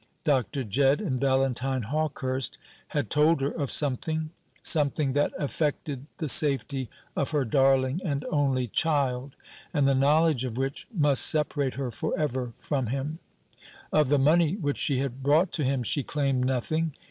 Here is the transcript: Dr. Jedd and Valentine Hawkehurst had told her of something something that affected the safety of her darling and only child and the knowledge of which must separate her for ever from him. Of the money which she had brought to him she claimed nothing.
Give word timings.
Dr. 0.23 0.63
Jedd 0.63 0.99
and 0.99 1.21
Valentine 1.21 1.83
Hawkehurst 1.83 2.57
had 2.87 3.11
told 3.11 3.39
her 3.41 3.51
of 3.51 3.69
something 3.69 4.31
something 4.63 5.13
that 5.13 5.31
affected 5.37 6.07
the 6.17 6.27
safety 6.27 6.89
of 7.15 7.29
her 7.29 7.45
darling 7.45 8.01
and 8.03 8.25
only 8.31 8.65
child 8.65 9.35
and 9.71 9.87
the 9.87 9.93
knowledge 9.93 10.43
of 10.43 10.57
which 10.57 10.87
must 10.91 11.27
separate 11.27 11.75
her 11.75 11.91
for 11.91 12.17
ever 12.17 12.51
from 12.57 12.87
him. 12.87 13.19
Of 13.93 14.09
the 14.09 14.17
money 14.17 14.55
which 14.55 14.77
she 14.79 14.97
had 14.97 15.21
brought 15.21 15.51
to 15.51 15.63
him 15.63 15.83
she 15.83 16.01
claimed 16.01 16.45
nothing. 16.45 16.95